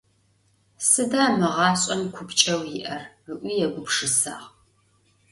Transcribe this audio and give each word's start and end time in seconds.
Сыда 0.89 1.23
мы 1.37 1.47
гъашӀэм 1.55 2.01
купкӀэу 2.15 2.63
иӀэр?- 2.79 3.09
ыӀуи 3.31 3.53
егупшысагъ. 3.65 4.45